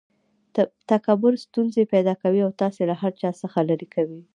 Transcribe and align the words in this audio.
تکبر 0.89 1.33
ستونزي 1.45 1.83
پیدا 1.93 2.13
کوي 2.21 2.39
او 2.45 2.51
تاسي 2.61 2.83
له 2.89 2.95
هر 3.01 3.13
چا 3.21 3.29
څخه 3.41 3.57
ليري 3.67 3.87
کوي. 3.95 4.21